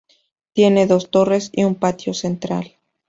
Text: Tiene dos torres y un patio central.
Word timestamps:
Tiene 0.53 0.87
dos 0.87 1.11
torres 1.11 1.51
y 1.53 1.63
un 1.63 1.75
patio 1.75 2.15
central. 2.15 2.79